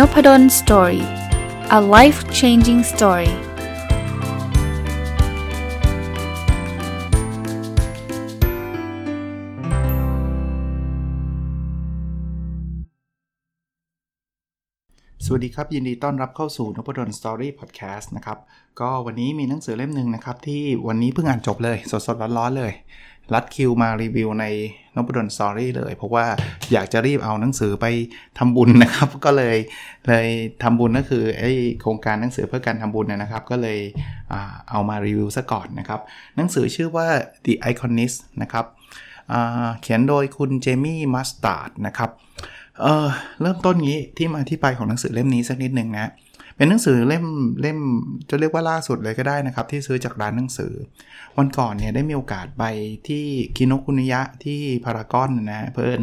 [0.00, 1.04] Nopadol Story
[1.78, 3.34] a life changing story ส
[15.32, 18.38] วัสดีครับ ยินดีต้อนรับเข้าสู่นพดล Story พอดแคสต์นะครับ
[18.80, 22.72] ก็วันนี้มีหนังสือเล่มหนึ่งนะครับ ที่วันนี้เพิ่งอ่านจบเลย สดๆร้อนๆเลย
[23.34, 24.46] ลัดคิวมารีวิวใน
[24.96, 26.26] นพดล Story เลย เพราะว่า
[26.72, 27.86] อยากจะรีบเอาหนังสือไป
[28.38, 29.56] ทำบุญนะครับ ก็เลย
[30.08, 30.28] เลย
[30.62, 31.44] ทำบุญก็คือไอ
[31.80, 33.78] โครงการหนังสือเพื่อการทำบุญนะครับ ก็เลย
[34.70, 36.00] เอามารีวิวซะก่อนนะครับ
[36.36, 37.08] หนังสือชื่อว่า
[37.44, 38.64] The Iconist นะครับ
[39.80, 42.10] เขียนโดยคุณเจมี่มัสตาร์ดนะครับ
[42.80, 46.10] เเริ่มต้นงี้ที่มาที่ไปของหนังสือเล่มนี้สักนิดหนึ่งนะ
[46.60, 47.24] เป็นหนังสือเล่ม
[47.60, 47.78] เล่ม
[48.30, 50.72] จะเรียกว่าล่าสุดเลยก็ได้นะครับ ที่ซื้อจากร้านหนังสือ
[51.38, 52.64] วันก่อนเนี่ยได้มีโอกาสไป
[53.08, 53.24] ที่
[53.56, 56.02] คิโนคุนิยะที่พารากอนนะเพื่อน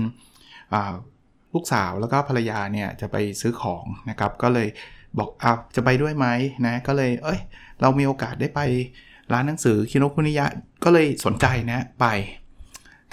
[1.53, 4.67] ลูกสาวแล้วก็ภรรยาเนี่ยจะไปซื้อของนะครับ ก็เลย
[5.17, 6.27] บอกเอาจะไปด้วยไหม
[6.65, 7.39] นะก็เลยเอ้ย
[7.81, 8.59] เรามีโอกาสได้ไป
[9.33, 10.45] ร้านหนังสือคิโนคุนิยะ
[10.83, 12.05] ก็เลยสนใจนะไป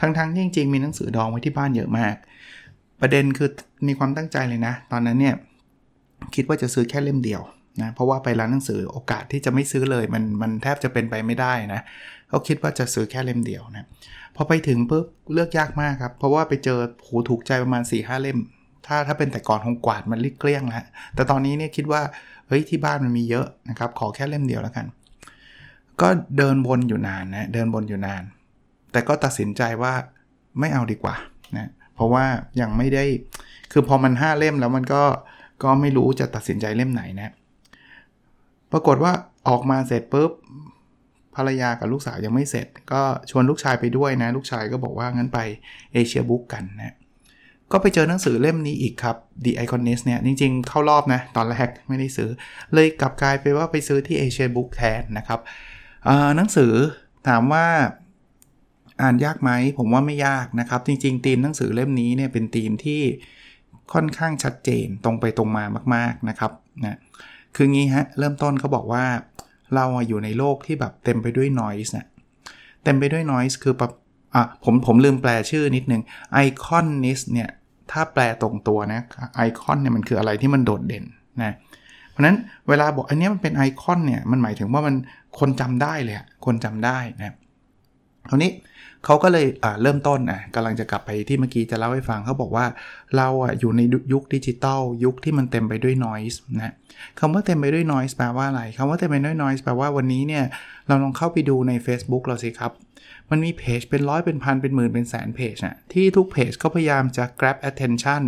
[0.00, 2.15] ทั้งๆที่จริงๆมีหนังสือดองไว้ที่บ้านเยอะมาก
[3.00, 3.50] ประเด็นคือ
[3.87, 5.37] มีความตั้งใจเลยนะ ตอนนั้นเนี่ย
[6.34, 7.42] คิดว่าจะซื้อแค่เล่มเดียว
[7.83, 11.81] นะเพราะว่าไปร้านหนังสือโอกาสที่จะไม่ซื้อเลยมันมันแทบจะเป็นไปไม่ได้นะ
[12.28, 13.86] เขาคิดว่าจะซื้อแค่เล่มเดียวนะ
[14.36, 18.39] พอไปถึงปุ๊บเลือกยากมากครับ เพราะว่าไปเจอหูถูกใจประมาณ4ีหเล่ม
[18.86, 22.03] ถ้าถ้าเป็นแต่ก่อนคงกวาดมันลิกเกลี้ยงแล้วแต่ตอนนี้เนี่ยคิดว่า
[22.48, 24.86] เฮ้ยที่บ้านมันมีเยอะนะครับขอแค่เล่มเดียวแล้วกัน
[26.00, 28.22] ก็เดินบนอยู่นานนะเดินบนอยู่นาน
[28.92, 29.94] แต่ก็ตัดสินใจว่า
[30.61, 31.16] ไม่เอาดีกว่า
[31.56, 32.25] นะเพราะว่า
[32.61, 33.05] ยังไม่ได้
[33.72, 35.03] คือพอมัน5เล่มแล้วมันก็
[35.65, 37.33] ก็ไม่รู้จะตัดสินใจเล่มไหนนะ
[38.73, 39.12] ปรากฏว่า
[39.48, 40.31] ออกมาเสร็จปุ๊บ
[41.37, 45.39] ภรรยากับลูกสาวยังไม่เสร็จ ก็ชวนลูกชายไปด้วยนะ ลูกชายก็บอกว่างั้นไป
[45.93, 46.95] เอเชียบุ๊กกันนะ
[47.73, 52.31] ก็ไปเจอหนังสือเล่มนี้อีกครับ The Iconist เนี่ย จริงๆ เข้ารอบนะ ตอนแรกไม่ได้ซื้อ
[52.75, 55.41] เลยกลับกลายไปว่าไปซื้อที่เอเชียบุ๊กแทนนะครับ
[56.37, 56.72] หนังสือ
[57.28, 57.67] ถามว่า
[59.03, 63.03] อ่านยากไหมผมว่าไม่ยากนะครับ จริง ๆ ธีมหนังสือเล่มนี้เนี่ยเป็นธีมที่
[63.93, 65.65] ค่อนข้างชัดเจนตรงไปตรงมา
[65.95, 66.53] มากๆนะครับ
[66.84, 66.99] นะ
[67.56, 69.05] คืองี้ฮะเริ่มต้นเขาบอกว่า
[69.75, 72.06] เราอยู่ในโลกที่แบบเต็มไปด้วย noise นะ
[72.84, 73.93] เต็มไปด้วย noise คือแบบ
[74.34, 76.03] อะผมผมลืมแปลชื่อนิดนึง
[76.47, 77.50] iconist เนี่ย
[77.91, 79.00] ถ้าแปลตรงตัวนะ
[79.37, 81.05] ไอคอนเนี่ยมันคืออะไรที่มันโดดเด่น
[81.43, 81.55] นะ
[82.11, 82.37] เพราะนั้น
[82.69, 84.94] เวลาบอกอันนี้มันเป็นไอคอนเนี่ยมันหมายถึงว่ามัน
[85.39, 87.34] คนจำได้เลยคนจำได้นะ
[88.28, 88.50] คราวนี้
[89.04, 89.47] เขาก็เลย
[89.82, 92.66] เริ่มต้นอะกำลังจะกลับไปที่เมื่อกี้จะเล่าให้ฟังเขาบอกว่า
[93.16, 93.81] เราอะอยู่ใน
[94.12, 96.72] ยุคดิจิตอลยุคที่มันเต็มไปด้วยนอยส์นะ
[97.19, 100.44] คำว่าเต็มไปด้วยนอยส์แปลว่าอะไรคำว่าเต็มไปด้วยนอยส์แปลว่าวันนี้เนี่ย
[100.87, 102.72] เราลองเข้าไปดูใน Facebook เราสิครับ
[103.31, 108.22] มันมีเพจเป็นร้อยเป็นพันเป็นหมื่นเป็นแสนเพจนะที่ทุกเพจก็พยายามจะ grab attention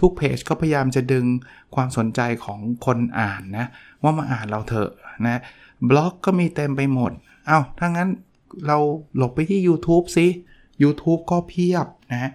[0.00, 1.26] ทุกเพจก็พยายามจะดึง
[1.74, 3.66] ความสนใจของคนอ่านนะ
[4.02, 4.90] ว่ามาอ่านเราเถอะ
[5.26, 5.40] นะ
[5.90, 7.12] บล็อกก็มีเต็มไปหมด
[7.46, 8.08] เอา้าถ้างั้น
[8.66, 8.78] เรา
[9.16, 10.26] หลบไปที่ YouTube ซิ
[10.82, 12.30] YouTube ก็เพียบนะ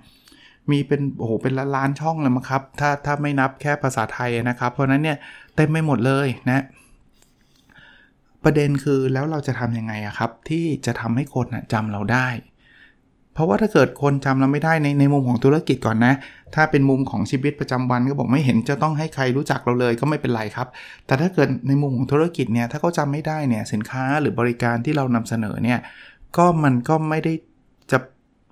[0.71, 5.17] มีเป็นโอ้โหเป็นล้านช่องเลยมั้งครับ ถ้าถ้าไม่นับแค่ภาษาไทยนะครับ เพราะนั้นเนี่ย
[5.55, 6.63] เต็มไปหมดเลยนะ
[8.43, 12.27] ประเด็นคือแล้วเราจะทำยังไงอะครับ ที่จะทำให้คนจำเราได้
[13.39, 16.13] ราะว่าถ้าเกิดคนจำเราไม่ได้ในในมุมของธุรกิจก่อนนะ
[16.55, 20.67] ถ้าเป็นมุมของชีวิตประจำวันก็บอกไม่เห็นจะต้องให้ใครรู้จักเราเลยก็ไม่เป็นไรครับ
[21.05, 25.79] แต่ถ้าเกิดในมุมของธุรกิจเนี่ยถ้าเขาจาไม่ได้เนี่ยสินค้าหรือบริการที่เรานำเสนอเนี่ย
[26.37, 27.33] ก็มันก็ไม่ได้
[27.91, 27.97] จะ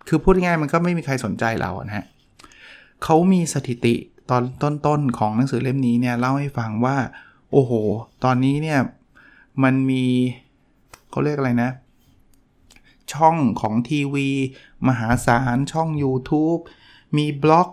[0.08, 2.06] คือพูดง่ายมันก็ไม่มีใครสนใจเรานะฮะ
[3.04, 3.96] เขามีสถิติ
[4.30, 4.40] ตอ
[4.72, 6.98] นต้นๆของหนังสือเล่มนี้เนี่ยเล่าให้ฟังว่า
[7.52, 7.72] โอ้โห
[8.24, 8.80] ตอนนี้เนี่ย
[9.64, 10.04] มันมี
[11.12, 11.72] เขาเรียกอะไรนะ
[13.14, 14.30] ช่องของทีวี
[14.88, 16.62] มหาศาลช่อง YouTube
[17.18, 17.70] มีบล็อก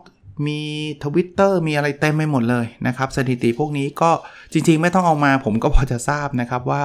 [0.47, 0.61] มี
[1.05, 4.11] ทวิตเตอร์มีอะไรเต็มไปหมดเลยนะครับ สถิติพวกนี้ก็
[4.53, 6.83] จริงๆ ไม่ต้องเอามาผมก็พอจะทราบนะครับว่า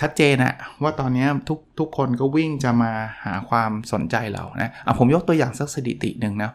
[0.00, 2.92] ชัดเจนนะว่าตอนนี้ทุกทุกคนก็วิ่งจะมา
[3.24, 6.50] หาความสนใจเรานะะผมยกตัวอย่างสักสถิติหนึ่งนะ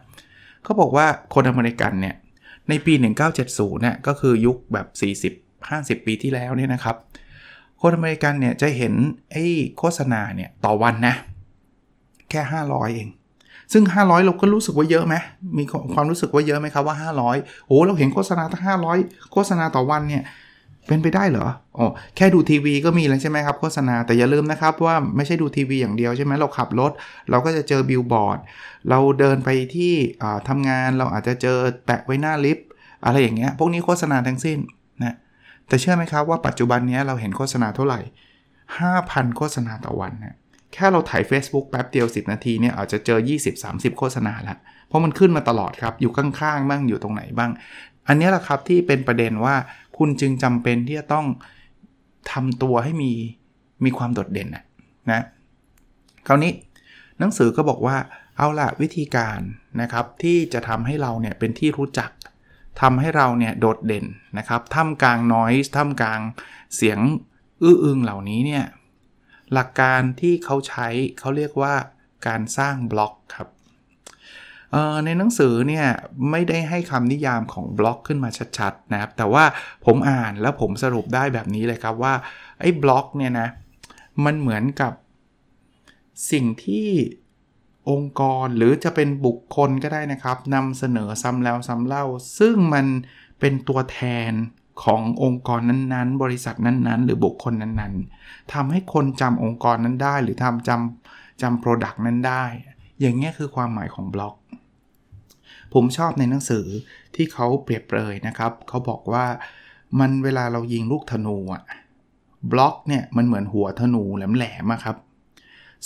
[0.64, 2.16] เขาบอกว่าคนอเมริกันเนี่ย
[2.68, 2.94] ในปี
[3.38, 6.96] 1970เนี่ยก็คือยุคแบบ 40 50 ปีที่แล้วเนี่ยนะครับ
[7.82, 8.94] คนอเมริกันเนี่ยจะเห็น
[9.32, 9.44] ไอ้
[9.78, 11.14] โฆษณาเนี่ยต่อวันนะ
[12.30, 13.08] แค่ 500 เอง
[13.72, 15.14] ซึ่ง 500 เราก็รู้สึกว่าเยอะไหม
[15.58, 15.64] มี
[15.94, 16.96] ความรู้สึกว่าเยอะไหมครับว่า
[17.32, 18.62] 500โอ้เราเห็นโฆษณาตั้ง
[18.96, 20.22] 500 โฆษณาต่อวันเนี่ย
[20.88, 21.46] เป็นไปได้เหรอ
[21.78, 21.86] อ๋อ
[22.16, 26.92] แค่ดูทีวีก็มีแล้วใช่ไหมครับโฆษณา แต่อย่าลืมนะครับว่าไม่ใช่ดูทีวีอย่างเดียวใช่ไหมเราขับรถ
[27.30, 28.38] เราก็จะเจอบิลบอร์ด
[28.90, 29.94] เราเดินไปที่
[30.48, 32.66] ทำงานเราอาจจะเจอแปะไว้หน้าลิฟต์
[33.04, 34.58] อะไรอย่างเงี้ย พวกนี้โฆษณาทั้งสิ้น
[35.68, 38.00] แต่เชื่อไหมครับว่าปัจจุบันนี้เราเห็นโฆษณาเท่าไหร่
[38.68, 40.36] 5,000 โฆษณาต่อวันนะ
[40.72, 43.18] แค่เราถ่าย Facebook แป๊บเดียว 10 นาทีเนี่ยอาจจะเจอ
[43.58, 47.50] 20-30 โฆษณาแล้วเพราะมันขึ้นมาตลอดครับ อยู่ข้างๆบ้างอยู่ตรงไหนบ้าง
[48.08, 49.54] อันนี้แหละครับที่เป็นประเด็นว่า
[49.96, 51.26] คุณจึงจำเป็นที่จะต้อง
[52.32, 53.12] ทำตัวให้มี
[53.84, 54.64] มีความโดดเด่นนะ
[55.10, 55.24] นะ
[56.26, 56.52] คราวนี้
[57.18, 57.96] หนังสือก็บอกว่า
[58.38, 59.40] เอาล่ะวิธีการ
[59.80, 62.10] นะครับที่จะทำให้เราเนี่ยเป็นที่รู้จัก
[62.80, 64.06] ทำให้เราเนี่ยโดดเด่น
[64.38, 66.20] นะครับท่ามกลางนอยส์ท่ามกลาง
[66.76, 66.98] เสียง
[67.62, 68.64] อื้ออึงเหล่านี้เนี่ย
[69.52, 70.88] หลักการที่เขาใช้
[71.18, 71.74] เขาเรียกว่า
[72.26, 73.48] การสร้างบล็อกครับ
[75.04, 75.86] ในหนังสือเนี่ย
[76.30, 79.44] ไม่ได้ให้คำนิยามของบล็อกขึ้นมาชัดๆนะครับ แต่ว่า
[79.86, 82.14] ผมอ่านแล้วผมสรุปได้แบบนี้เลยครับว่า
[82.60, 83.48] ไอ้บล็อกเนี่ยนะ
[84.24, 84.92] มันเหมือนกับ
[86.30, 86.88] สิ่งที่
[87.90, 92.04] องค์กรหรือจะเป็นบุคคลก็ได้นะครับนำเสนอซ้ำแล้วซ้ำเล่า
[92.38, 92.86] ซึ่งมัน
[93.40, 94.00] เป็นตัวแท
[94.30, 94.32] น
[94.84, 102.44] ขององค์กรนั้นๆ บริษัทนั้นๆ หรือบุคคลนั้นๆทำให้คนจำองค์กรนั้นได้ หรือทำจำจำ product นั้นได้
[103.00, 104.34] อย่างนี้คือความหมายของบล็อก
[105.72, 106.66] ผมชอบในหนังสือ
[107.14, 109.24] ที่เขาเปรียบเปรยนะครับเขาบอกว่า
[110.00, 111.62] มันเวลาเรายิงลูกธนูอะ
[112.52, 114.96] บล็อกเนี่ยมันเหมือนหัวธนูแหลมๆครับ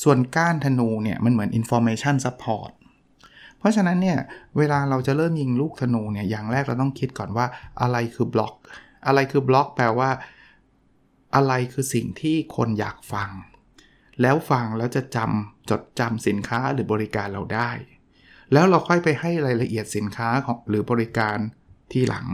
[0.02, 2.70] ส่วนก้านธนูเนี่ยมันเหมือน information support
[3.58, 4.18] เพราะฉะนั้นเนี่ย
[4.58, 7.46] เวลาเราจะเริ่มยิงลูกธนูเนี่ยอย่างแรกเราต้องคิดก่อนว่า
[7.82, 8.54] อะไรคือบล็อก
[9.06, 10.10] อะไรคือบล็อกแปลว่า
[11.34, 13.30] อะไรคือสิ่งที่คนอยากฟัง
[14.22, 17.70] แล้วฟังแล้วจะจำจดจำสินค้าหรือบริการเราได้
[18.52, 21.38] แล้วเราค่อยไปให้รายละเอียดสินค้าของหรือบริการ
[21.92, 22.26] ที่หลัง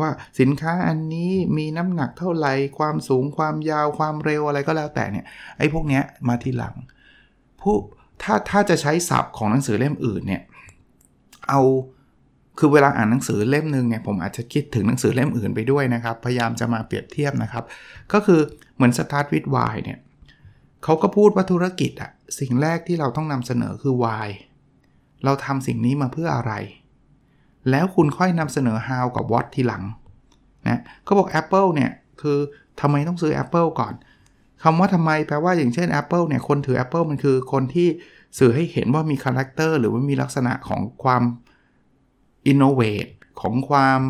[0.00, 0.10] ว่า
[0.40, 5.24] สินค้าอันนี้มีน้ำหนักเท่าไหร่ ความสูงความยาวความเร็วอะไรก็แล้วแต่เนี่ย
[5.58, 6.74] ไอ้พวกเนี้ยมาทีหลัง
[7.60, 7.76] ผู้
[8.22, 10.42] ถ้าถ้าจะใช้ศัพท์ของหนังสือเล่มอื่นเนี่ย
[11.48, 11.60] เอา
[12.58, 17.64] คือเวลาอ่านหนังสือเล่มหนึ่งเนี่ยผมอาจจะคิดถึงหนังสือเล่มอื่นไปด้วยนะครับ พยายามจะมาเปรียบเทียบนะครับ
[18.12, 18.40] ก็คือ
[18.74, 19.98] เหมือน Start with Why เนี่ย
[20.84, 24.28] เขาก็พูดว่าธุรกิจอะสิ่งแรกที่เราต้องนำเสนอคือ Why
[25.24, 26.52] เราทำสิ่งนี้มาเพื่ออะไร
[27.70, 29.82] แล้วคุณค่อยนำเสนอ How กับ What ทีหลัง
[30.68, 32.38] นะเขาบอก Apple เนี่ย คือ
[32.80, 33.94] ทำไมต้องซื้อ Apple ก่อน
[34.62, 37.88] คำว่าทำไมแปลว่าอย่างเช่น Apple เนี่ย คนถือ Apple มันคือคนที่
[38.38, 41.22] สื่อให้เห็นว่ามี character หรือว่ามีลักษณะของความ
[42.46, 43.06] innovate
[43.40, 44.00] ของความ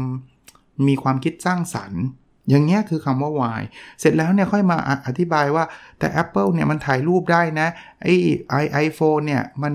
[0.88, 2.02] มีความคิดสร้างสรรค์
[2.48, 3.62] อย่างเงี้ยคือคำว่า why
[4.00, 4.76] เสร็จแล้วเนี่ยค่อยมา
[5.06, 5.64] อธิบายว่า
[5.98, 7.68] แต่ Apple เนี่ยมันถ่ายรูปได้นะ
[8.02, 8.14] ไอ้
[8.50, 9.72] ไอ iPhone เนี่ยมัน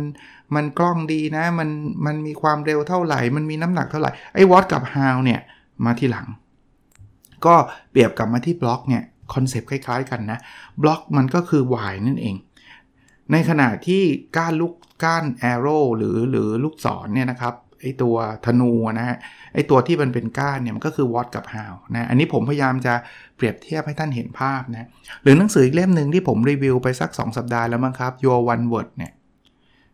[0.55, 1.69] มันกล้องดีนะ มัน
[2.05, 5.39] มันมีความเร็วเท่าไหร่ มันมีน้ำหนักเท่าไหร่ ไอ้ what กับ how เนี่ย
[5.85, 6.27] มาที่หลัง
[7.45, 7.55] ก็
[7.91, 9.03] เปรียบกับมาที่บล็อกเนี่ย
[9.33, 10.39] concept คล้ายๆกันนะ
[10.81, 12.35] บล็อกมันก็คือ why นั่นเอง
[13.31, 14.01] ในขณะที่
[14.37, 14.73] ก้านลูก
[15.03, 18.15] ก้าน arrow หรือหรือลูกศรเนี่ยนะครับไอตัว
[18.45, 19.17] ธนูนะฮะ
[19.53, 22.93] ไอตัวที่มันเป็นก้านเนี่ยมันก็คือ what กับ how นะอันนี้ผมพยายามจะ
[23.35, 24.87] เปรียบเทียบให้ท่านเห็นภาพนะ
[25.23, 29.13] หรือหนังสืออีกเล่มหนึ่งที่ผมรีวิวไปสัก 2 สัปดาห์แล้วมั้งครับ your one word เนี่ย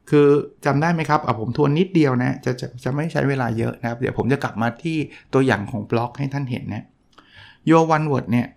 [0.09, 0.27] คือ
[0.65, 4.97] จำได้ไหมครับเอะผมทวนนิดเดียวนะจะจะจะไม่ใช้เวลาเยอะนะครับ เดี๋ยวผมจะกลับมาที่
[5.33, 6.85] ตัวอย่างของบล็อกให้ท่านเห็นนะ
[7.69, 8.47] your one word เนี่ย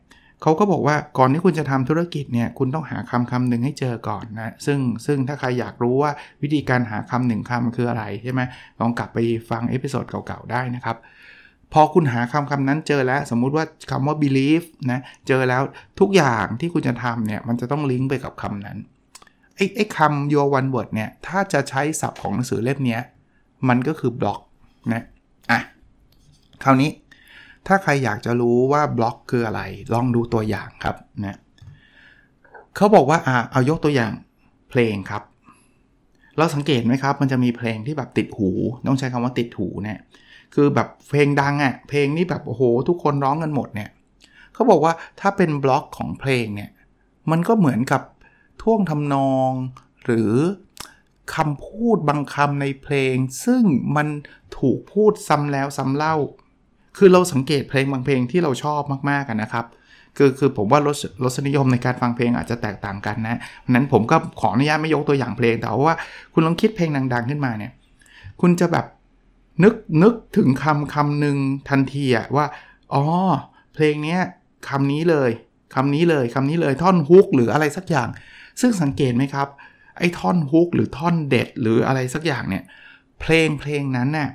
[0.42, 6.10] เขาก็บอกว่าก่อนที่คุณจะทำธุรกิจเนี่ยคุณต้องหาคำคำหนึ่งให้เจอก่อนนะซึ่งซึ่งถ้าใครอยากรู้ว่า
[6.42, 8.40] วิธีการหาคำหนึ่งคำคืออะไรใช่ไหม
[8.80, 9.18] ลองกลับไป
[9.50, 10.96] ฟัง episode เก่าๆได้นะครับ
[11.72, 15.62] พอคุณหาคำคำนั้นเจอแล้ว สมมุติว่าคำว่า believe นะเจอแล้ว
[16.00, 18.78] ทุกอย่างที่คุณจะทำเนี่ยมันจะต้องลิงก์ไปกับคำนั้น
[19.56, 22.98] ไอ้ไอ้คำ your one word เนี่ย ถ้าจะใช้ศัพท์ของหนังสือเล่มนี้
[23.68, 24.40] มันก็คือบล็อก
[24.92, 25.02] นะ
[25.50, 25.60] อะ
[26.64, 26.90] คราวนี้
[27.66, 31.38] ถ้าใครอยากจะรู้ว่าบล็อกคืออะไร ลองดูตัวอย่างครับนะ
[32.76, 34.12] เขาบอกว่าอ่าเอายกตัวอย่าง
[34.70, 35.22] เพลงครับ
[36.38, 38.50] เราสังเกตไหมครับ มันจะมีเพลงที่แบบติดหู
[38.86, 39.98] ต้องใช้คำว่าติดหูเนี่ย
[40.54, 43.90] คือแบบเพลงดังอะ่ะ เพลงนี้แบบโอ้โห ทุกคนร้องกันหมดเนี่ย
[44.54, 46.70] เขาบอกว่าถ้าเป็นบล็อกของเพลงเนี่ย
[47.30, 48.02] มันก็เหมือนกับ
[48.62, 49.50] ท่วงทำนอง
[50.04, 50.34] หรือ
[51.34, 53.62] คำพูดบางคำในเพลง ซึ่ง
[53.96, 54.08] มัน
[54.58, 56.16] ถูกพูดซ้ำแล้วซ้ำเล่า
[56.96, 59.66] คือเราสังเกตเพลงบางเพลงที่เราชอบมากๆกันนะครับ
[60.16, 63.38] คือคือผมว่ารสรสนิยมในการฟังเพลงอาจจะแตกต่างกันนะ
[63.70, 65.94] นั้นผมก็ขออนุญาตไม่ยกตัวอย่างเพลงแต่ว่า
[66.32, 67.72] คุณลองคิดเพลงดัง ๆ ขึ้นมาเนี่ย
[68.40, 68.86] คุณจะแบบ
[69.64, 71.36] นึกนึกถึงคำคำหนึ่ง
[71.68, 72.46] ทันทีอะว่า
[72.94, 73.02] อ๋อ
[73.74, 74.16] เพลงนี้
[74.68, 75.30] คำนี้เลย
[75.74, 78.08] คำนี้เลยคำนี้เลยท่อนฮุกหรืออะไรสักอย่าง
[78.60, 79.48] ซึ่งสังเกตไหมครับ
[79.98, 82.64] ไอ้ท่อนฮุกหรือท่อนเด็ด หรืออะไรสักอย่างเนี่ย
[83.20, 84.28] เพลงเพลงนั้นเน่ย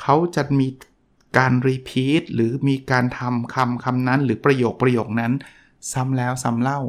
[0.00, 0.68] เขาจะมี
[1.38, 5.32] การรีพีทหรือมีการทำคำคำนั้น หรือประโยคประโยคนั้น
[5.92, 6.80] ซ้ำแล้วซ้ำเล่า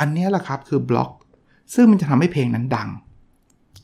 [0.00, 1.10] อันนี้แหละครับคือบล็อก
[1.74, 2.88] ซึ่งมันจะทำให้เพลงนั้นดัง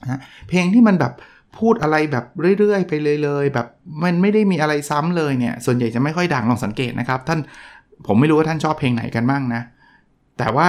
[0.03, 1.13] นะเพลงที่มันแบบ
[1.59, 2.25] พูดอะไรแบบ
[2.59, 3.67] เรื่อยๆ ไปเลยๆแบบ
[4.05, 7.41] มันไม่ได้มีอะไรซ้ำเลยเนี่ย ส่วนใหญ่จะไม่ค่อยดังลองสังเกตนะครับ ท่าน
[8.07, 9.63] ผมไม่รู้ว่าท่านชอบเพลงไหนกันบ้างนะ
[10.39, 10.69] แต่ว่า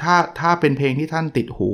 [0.00, 1.72] ถ้าถ้าเป็นเพลงที่ท่านติดหู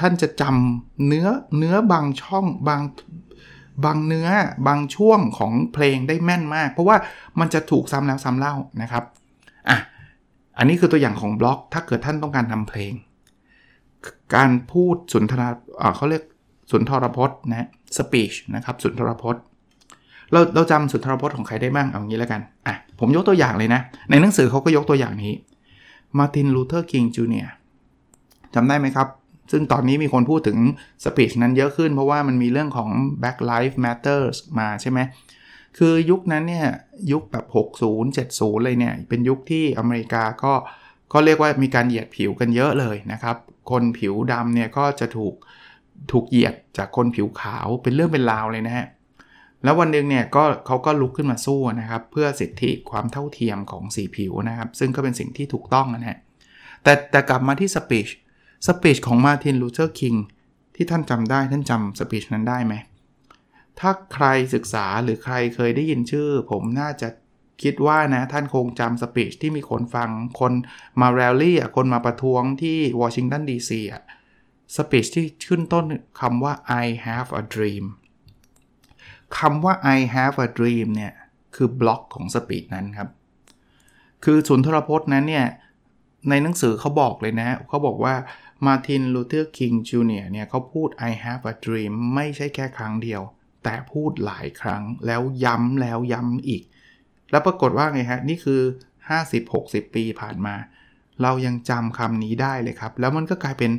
[0.00, 1.26] ท่านจะจำเนื้อ
[1.58, 2.82] เนื้อบางช่องบาง
[3.84, 4.28] บางเนื้อ
[4.68, 6.96] บางช่วงของเพลงได้แม่นมาก เพราะว่า
[7.40, 9.04] มันจะถูกซ้ำแล้วซ้ำเล่านะครับ
[9.68, 9.78] อะ
[10.58, 12.92] อันนี้คือตัวอย่างของบล็อก ถ้าเกิดท่านต้องการทำเพลง
[14.34, 15.42] การพูดสุนทร
[15.96, 16.22] เขาเรียก
[16.70, 17.68] สุนทรพจน์นะ
[17.98, 19.42] speech นะครับสุนทรพจน์
[20.32, 23.80] เราเราจำสุนทรพจน์ของใครได้บ้างเอางี้แล้วกันอะผมยกตัวอย่างเลยนะ
[24.10, 25.32] ในหนังสือเขาก็ยกตัวอย่างนี้
[26.18, 27.52] มาร์ตินลูเทอร์คิงจูเนียร์
[28.54, 29.08] จำได้ไหมครับ
[29.52, 30.58] ซึ่งตอนนี้มีคนพูดถึง
[31.04, 34.98] speech นั้นเยอะขึ้นเพราะว่ามันมีเรื่องของ Black Lives Matters มาใช่ไหม
[35.78, 36.66] คือยุคนั้นเนี่ย
[37.12, 40.52] ยุคแบบ 60 70 เลยเนี่ย เป็นยุคที่อเมริกาก็
[41.12, 43.36] ก็เรียกว่ามีการเหยียดผิวกันเยอะเลยนะครับ
[43.70, 45.34] คนผิวดำเนี่ยก็จะถูก
[46.12, 48.86] ถูกเหยียดจากคนผิวขาวเป็นเรื่องเป็นราวเลยนะฮะ
[49.64, 56.18] แล้ววันหนึ่งเนี่ยก็เขาก็ลุกขึ้นมาสู้นะครับ เพื่อสิทธิความเท่าเทียมของสีผิวนะครับ ซึ่งก็เป็นสิ่งที่ถูกต้องนะฮะ
[56.82, 58.08] แต่แต่กลับมาที่ speech
[58.66, 60.14] speech ของมาร์ตินลูเทอร์คิง
[60.74, 62.74] ที่ท่านจำได้ท่านจำ speech นั้นได้ไหม
[63.80, 67.08] ถ้าใครศึกษาหรือใครเคยได้ยินชื่อ ผมน่าจะ
[67.62, 70.10] คิดว่านะ ท่านคงจำ speech ที่มีคนฟัง
[70.40, 70.52] คน
[71.00, 74.02] มาแรลลี่อะคนมาประท้วงที่วอชิงตันดีซีอะ
[74.76, 75.84] speech ที่ขึ้นต้น
[76.20, 77.86] คำว่า I have a dream
[79.38, 81.12] คำว่า I have a dream เนี่ย
[81.56, 83.08] คือบล็อกของ speech นั้นครับ
[84.24, 85.46] คือสุนทรพจน์นั้นเนี่ย
[86.28, 88.14] ในหนังสือเขาบอกเลยนะเขาบอกว่า
[88.66, 93.22] มาร์ตินลูเทอร์คิงจูเนียร์เนี่ยเขาพูด I have a dream ไม่ใช่แค่ครั้งเดียว
[93.64, 96.62] แต่พูดหลายครั้งแล้วย้ำแล้วย้ำอีก
[97.30, 98.60] แล้วปรากฏว่าไงฮะ นี่คือ
[99.28, 100.54] 50-60 ปีผ่านมา
[101.22, 103.70] เรายังจำคำนี้ได้เลยครับ แล้วมันก็กลายเป็น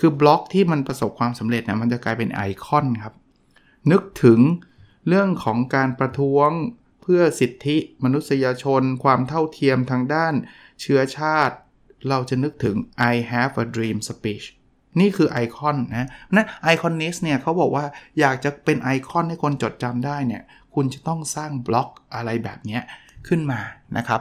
[0.00, 3.14] คือบล็อกที่มันประสบความสำเร็จนะมันจะกลายเป็นไอคอนครับ
[3.90, 4.40] นึกถึง
[5.08, 6.50] เรื่องของการประท้วง
[7.02, 10.34] เพื่อสิทธิมนุษยชน ความเท่าเทียมทางด้าน
[10.80, 11.56] เชื้อชาติ
[12.08, 12.76] เราจะนึกถึง
[13.12, 14.46] I have a dream speech
[15.00, 17.84] นี่คือไอคอนนะนะ Iconist เนี่ยเขาบอกว่า
[18.20, 20.42] อยากจะเป็นไอคอนให้คนจดจำได้เนี่ย
[20.74, 22.80] คุณจะต้องสร้างบล็อกอะไรแบบนี้
[23.28, 23.60] ขึ้นมา
[23.96, 24.20] นะครับ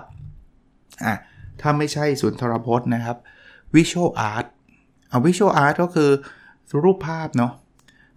[1.06, 1.13] อะ
[1.62, 3.18] ถ้าไม่ใช่สุนทรพจน์นะครับ
[3.75, 4.46] Visual Art
[5.10, 6.10] เอา visual art ก็คือ
[6.84, 7.52] รูปภาพเนาะ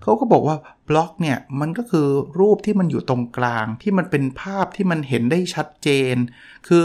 [0.02, 0.56] เขาก็บอกว่า
[0.88, 2.06] บล็อกเนี่ยมันก็คือ
[2.40, 6.16] รูปที่มันอยู่ตรงกลางที่มันเป็นภาพที่มันเห็นได้ชัดเจน
[6.66, 6.84] คือ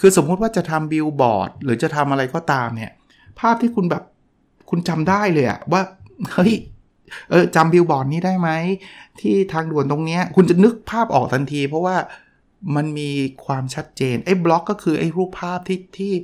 [0.00, 2.92] คือสมมุติว่าจะทำบิลบอร์ดหรือจะทำอะไรก็ตามเนี่ย
[3.40, 4.04] ภาพที่คุณแบบ
[4.70, 5.82] คุณจำได้เลยอะว่า
[6.32, 6.54] เฮ้ย
[7.30, 8.50] เออจำบิลบอร์ดนี้ได้ไหม
[9.20, 11.96] ที่ทางด่วนตรงเนี้ย คุณจะนึกภาพออกทันที เพราะว่า
[12.76, 13.10] มันมี
[13.44, 16.14] ความชัดเจนไอ้บล็อกก็คือไอ้รูปภาพที่ที่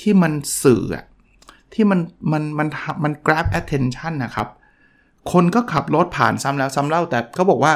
[0.00, 0.84] ที่มันสื่อ
[1.74, 2.00] ที่มัน
[2.32, 2.68] มันมัน
[3.04, 4.48] มัน grab attention นะครับ
[5.32, 7.72] คนก็ขับรถผ่านซ้ำแล้วซ้ำเล่าแต่เขาบอกว่า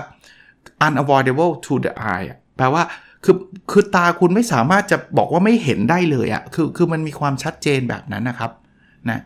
[0.87, 2.83] unavoidable to the eye แปลว่า
[3.25, 3.37] คือ
[3.71, 8.52] คือตาคุณไม่สามารถจะบอกว่าไม่เห็นได้เลยอะ่ะคือคือมันมีความชัดเจนแบบนั้นนะครับ
[9.11, 9.21] นะ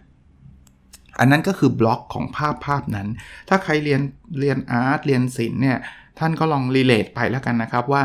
[1.19, 3.09] อันนั้นก็คือบล็อกของภาพภาพนั้น
[3.49, 4.01] ถ้าใครเรียน
[4.41, 5.79] เรียน art เรียนศิลป์เนี่ย
[6.19, 8.03] ท่านก็ลอง relate ไปแล้วกันนะครับว่า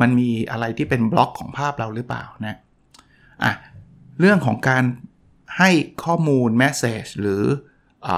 [0.00, 2.56] มันมีอะไรที่เป็นบล็อกของภาพเราหรือเปล่านะ
[3.44, 3.52] อะ
[4.20, 4.84] เรื่องของการ
[5.58, 5.70] ให้
[6.04, 7.42] ข้อมูล message หรือ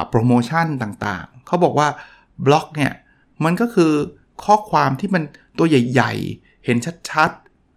[0.08, 1.88] โปรโมชั่นต่าง เขาบอกว่า
[2.46, 2.92] บล็อกเนี่ย
[3.44, 3.92] มันก็คือ
[4.44, 5.22] ข้อความที่มัน
[5.58, 6.76] ตัวใหญ่ๆ เห็น
[7.10, 7.30] ชัด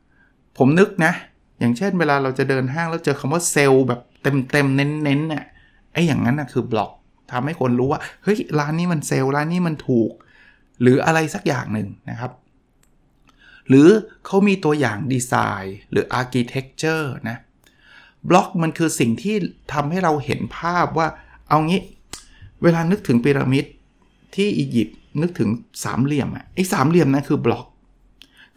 [0.06, 1.14] ๆ ผมนึกนะ
[1.60, 4.02] อย่างเช่นเวลาเราจะเดินห้างแล้วเจอคำว่าเซลล์แบบ
[4.52, 5.46] เต็มๆ เน้นๆเนี่ย
[5.94, 6.92] ไอ้อย่างนั้นนะคือบล็อก
[7.32, 10.12] ทำให้คนรู้ว่า เฮ้ย ร้านนี้มันเซลล์ร้านนี้มันถูก
[10.82, 12.32] หรืออะไรสักอย่างหนึ่งนะครับ
[13.70, 13.88] หรือ
[14.26, 17.38] เขามีตัวอย่างดีไซน์หรือ architecture นะ
[18.30, 19.36] บล็อกมันคือสิ่งที่
[19.74, 21.08] ทำให้เราเห็นภาพว่า
[21.50, 21.82] เอางี้
[22.66, 23.66] เวลานึกถึงพีระมิด
[24.36, 25.50] ที่อียิปต์นึกถึง
[25.84, 27.66] สามเหลี่ยมอะไอ้สามเหลี่ยมนั่นคือบล็อก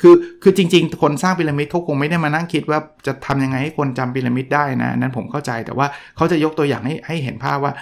[0.00, 5.86] คือคือจริง ๆ คนสร้างพีระมิดเขาคงไม่ได้มานั่งคิดว่าจะทำยังไงให้คนจำพีระมิดได้นะนั้นผมเข้าใจแต่ว่า
[6.16, 7.72] เขาจะยกตัวอย่างให้ให้เห็นภาพว่า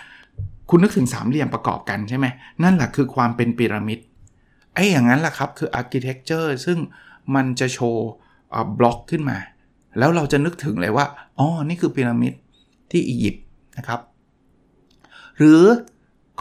[0.70, 2.26] คุณนึกถึงสามเหลี่ยมประกอบกันใช่ไหม
[2.62, 3.98] นั่นแหละคือความเป็นพีระมิด
[4.74, 6.78] ไอ้อย่างนั้นแหละครับคือ architecture ซึ่ง
[7.34, 8.08] มันจะโชว์
[8.78, 9.38] บล็อกขึ้นมา
[9.98, 11.06] แล้วเราจะนึกถึงเลยว่า
[11.38, 12.32] อ๋อนี่คือพีระมิด
[12.90, 13.44] ที่อียิปต์
[13.78, 14.00] นะครับ
[15.38, 15.62] หรือ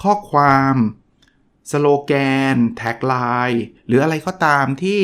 [0.02, 0.75] ข้อความ
[1.72, 2.14] สโลแก
[2.56, 5.02] น tagline หรืออะไรก็ตามที่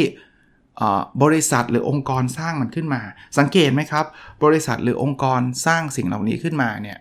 [1.23, 3.01] บริษัทหรือองค์กรสร้างมันขึ้นมา
[3.37, 4.05] สังเกตไหมครับ
[4.43, 6.99] บริษัทหรือองค์กรสร้างสิ่งเหล่านี้ขึ้นมาเนี่ย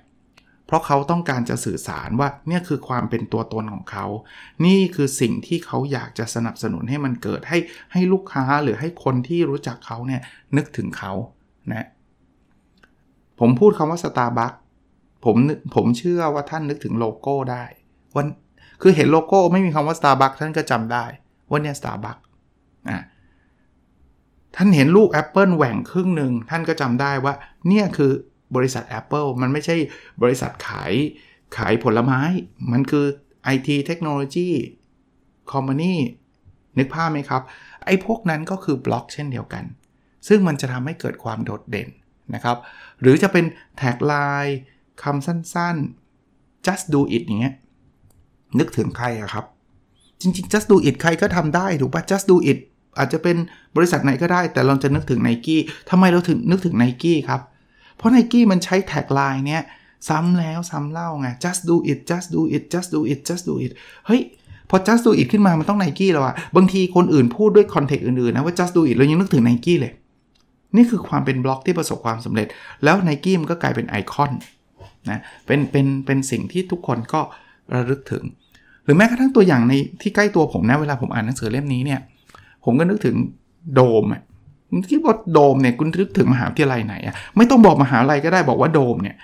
[0.66, 4.06] เพราะเขาต้องการจะสื่อสารว่าเนี่ยคือความเป็นตัวตนของเขา
[4.66, 7.58] นี่คือสิ่งที่เขาอยากจะสนับสนุนให้มันเกิดให้
[7.92, 10.20] ให้ลูกค้าหรือให้คนที่รู้จักเขาเนี่ย
[10.56, 11.12] นึกถึงเขา
[11.70, 11.86] นะ
[13.40, 14.52] ผมพูดคำว่าสตาร์บัค
[15.24, 15.36] ผม
[15.74, 17.64] ผมเชื่อว่าท่านนึกถึงโลโก้ได้
[18.16, 18.26] มัน
[18.82, 21.04] คือเห็นโลโก้ไม่มีคำว่า Starbucks ท่านก็จำได้
[21.50, 22.22] ว่าเนี่ย Starbucks
[22.88, 23.02] อะ
[24.56, 27.34] ท่านเห็นลูกแอปเปิลแหว่งครึ่งหนึ่งท่านก็จำได้ว่า
[27.68, 28.12] เนี่ยคือ
[28.56, 29.76] บริษัท Apple มันไม่ใช่
[30.22, 30.92] บริษัทขาย
[31.56, 32.20] ขายผลไม้
[32.72, 33.06] มันคือ
[33.54, 34.48] IT เทคโนโลยี
[35.52, 35.94] คอมมานี
[36.78, 37.42] นึกภาพไหมครับ
[37.84, 39.64] ไอ้พวกนั้นก็คือบล็อกเช่นเดียวกัน
[40.28, 41.88] ซึ่งมันจะทำให้เกิดความโดดเด่น
[42.34, 42.56] นะครับ
[43.00, 43.44] หรือจะเป็น
[43.76, 44.58] tagline
[45.02, 47.54] คำสั้นๆ just do it อย่างเงี้ย
[48.58, 49.44] นึกถึงใครอะครับ
[50.20, 52.58] จริงๆ just do it ใครก็ทำได้ถูกปะ just do it
[52.98, 53.36] อาจจะเป็น
[53.76, 57.40] บริษัทไหนก็ได้ แต่เราจะนึกถึง n i กี้ทำไมเราถึงนึกถึง n i กี้ครับ
[57.96, 59.62] เพราะ n i กี้มันใช้แท็กไลน์เนี้ย
[60.08, 63.72] ซ้ำแล้วซ้ำเล่าไง just do it just do it just do it just do it
[64.06, 64.20] เฮ้ย
[64.70, 69.50] พอ just do it ขึ้นมามันต้อง n i กี้แล้วอะบางทีคนอื่นพูดด้วย context อื่นๆนะว่า just do it เรายังนึกถึง n
[69.54, 69.92] i กี้เลย
[70.76, 72.46] นี่คือความเป็นบล็อกที่ประสบความสำเร็จ
[72.84, 74.32] แล้ว n i กี้มันก็กลายเป็นไอคอน
[75.10, 77.20] นะเป็นเป็นเป็นสิ่งที่ทุกคนก็
[77.74, 78.24] ระลึกถึง
[78.84, 82.00] หรือแม้กระทั่งตัวอย่างในที่ใกล้ตัวผมนะเวลาผมอ่านหนังสือเล่มนี้เนี่ย
[82.64, 83.16] ผมก็นึกถึง
[83.74, 84.22] โดมอะ
[84.90, 89.16] คิดว่าโดมเนี่ยคุณนึกถึงมหาวิทยาลัยไหนอะไม่ต้องบอกมหาลัยก็ได้บอกว่าโดมเนี่ย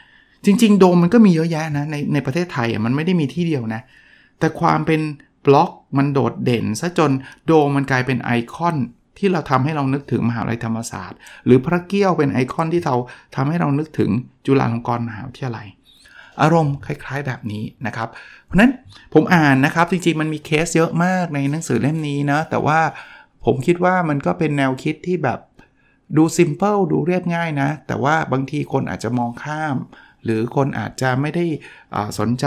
[0.44, 3.80] จริง ๆ โดมมันก็มีเยอะแยะนะในในประเทศไทยอะมันไม่ได้มีที่เดียวนะ
[4.38, 5.00] แต่ความเป็น
[5.46, 7.12] บล็อกมันโดดเด่นซะจน
[7.46, 8.76] โดมมันกลายเป็นไอคอน
[9.18, 12.94] ที่เราทำให้เรานึกถึงมหาวิทยาลัยธรรมศาสตร์ หรือพระเกี้ยวเป็นไอคอนที่เรา
[13.36, 14.10] ทำให้เรานึกถึง
[14.46, 15.66] จุฬาลงกรณ์มหาวิทยาลัย
[16.40, 18.09] อารมณ์คล้ายๆแบบนี้นะครับ
[18.45, 18.73] เพราะนั้น
[19.14, 22.81] ผมอ่านนะครับจริงๆมันมีเคสเยอะมากในหนังสือเล่มนี้นะแต่ว่า
[23.45, 25.40] ผมคิดว่ามันก็เป็นแนวคิดที่แบบ
[26.16, 29.76] ดูซิมเ l ิลดูเรียบง่ายนะ แต่ว่าบางทีคนอาจจะมองข้าม
[30.25, 31.45] หรือคนอาจจะไม่ได้
[32.19, 32.47] สนใจ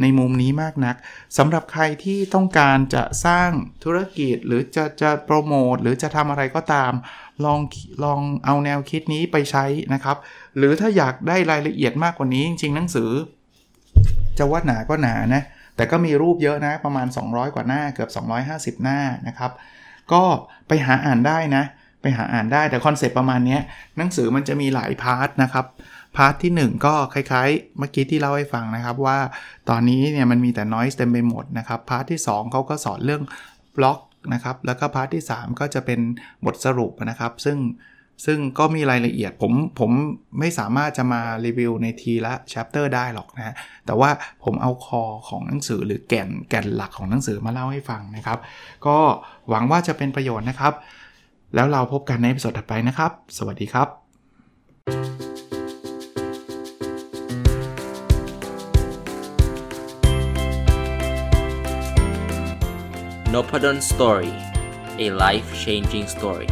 [0.00, 0.96] ในมุมนี้มากนัก
[1.38, 3.50] สำหรับใครที่ต้องการจะสร้าง
[3.84, 6.92] ธุรกิจหรือจะจะโปรโมทหรือจะทำอะไรก็ตาม
[7.44, 7.60] ลอง
[8.04, 9.64] ลองเอาแนวคิดนี้ไปใช้
[9.94, 10.16] นะครับ
[10.56, 13.10] หรือถ้าอยากได้รายละเอียดมากกว่านี้จริงๆหนังสือ
[14.38, 15.42] จะว่าหนาก็หนานะ
[15.76, 18.10] แต่ก็มีรูปเยอะนะประมาณ 200 กว่าหน้าเกือบ
[18.78, 19.52] 250 หน้านะครับ
[20.12, 20.22] ก็
[20.68, 21.64] ไปหาอ่านได้นะ
[22.02, 23.58] ไปหาอ่านได้แต่คอนเซปต์ประมาณนี้
[23.96, 25.66] หนังสือมันจะมีหลาย part นะครับ
[26.16, 29.18] part ที่ 1 ก็คล้ายๆ เมื่อกี้ที่เล่าให้ฟังนะครับว่า
[29.68, 33.22] ตอนนี้เนี่ยมันมีแต่ noise เต็มไปหมดนะครับ part ที่ 2เขาก็สอนเรื่อง
[33.76, 34.00] บล็อก
[34.32, 36.00] นะครับแล้วก็ part ที่ 3 ก็จะเป็น
[36.44, 37.58] บทสรุปนะครับ ซึ่ง
[38.26, 39.90] ซึ่งก็มีรายละเอียดผมผม
[40.38, 43.54] ไม่สามารถจะมารีวิวในทีละ chapter ได้หรอกนะ
[43.86, 44.10] แต่ว่า
[44.44, 48.38] ผมเอา core ของหนังสือหรือแก่นแก่นหลักของหนังสือมาเล่าให้ฟังนะครับ
[48.86, 48.96] ก็
[49.48, 50.72] หวังว่าจะเป็นประโยชน์นะครับ
[51.54, 53.88] แล้วเราพบกันในสดถัดไปนะครับ สวัสดีครับ
[63.34, 64.32] n o p a d o n Story
[65.04, 66.50] a life changing story